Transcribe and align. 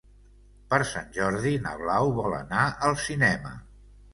Per 0.73 0.79
Sant 0.91 1.11
Jordi 1.17 1.53
na 1.67 1.75
Blau 1.83 2.15
vol 2.21 2.37
anar 2.41 2.65
al 2.89 2.99
cinema. 3.07 3.57